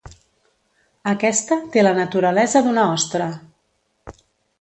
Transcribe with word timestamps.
Aquesta 1.11 1.57
té 1.75 1.83
la 1.83 1.91
naturalesa 1.97 2.63
d'una 2.69 2.87
ostra. 2.95 3.29